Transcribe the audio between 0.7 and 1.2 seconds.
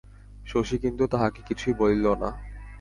কিন্তু